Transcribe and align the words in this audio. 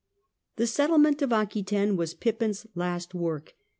The 0.55 0.65
settlement 0.65 1.21
of 1.21 1.29
Aquetaine 1.31 1.95
was 1.95 2.15
Pippin's 2.15 2.65
last 2.73 3.13
work. 3.13 3.53